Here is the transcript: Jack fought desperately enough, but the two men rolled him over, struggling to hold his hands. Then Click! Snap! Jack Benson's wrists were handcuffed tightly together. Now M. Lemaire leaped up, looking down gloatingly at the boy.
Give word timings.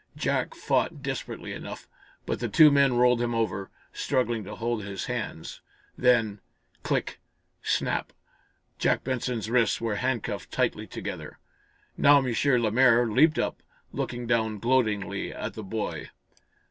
Jack 0.17 0.55
fought 0.55 1.03
desperately 1.03 1.53
enough, 1.53 1.87
but 2.25 2.39
the 2.39 2.49
two 2.49 2.71
men 2.71 2.95
rolled 2.95 3.21
him 3.21 3.35
over, 3.35 3.69
struggling 3.93 4.43
to 4.43 4.55
hold 4.55 4.83
his 4.83 5.05
hands. 5.05 5.61
Then 5.95 6.41
Click! 6.81 7.19
Snap! 7.61 8.11
Jack 8.79 9.03
Benson's 9.03 9.47
wrists 9.47 9.79
were 9.79 9.97
handcuffed 9.97 10.49
tightly 10.49 10.87
together. 10.87 11.37
Now 11.97 12.17
M. 12.17 12.33
Lemaire 12.63 13.05
leaped 13.05 13.37
up, 13.37 13.61
looking 13.91 14.25
down 14.25 14.57
gloatingly 14.57 15.31
at 15.31 15.53
the 15.53 15.61
boy. 15.63 16.09